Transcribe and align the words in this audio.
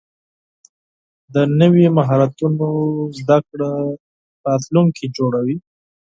د 1.33 1.35
نوي 1.59 1.85
مهارتونو 1.97 2.67
زده 3.19 3.37
کړه 3.49 3.69
راتلونکی 4.47 5.05
جوړوي. 5.17 5.55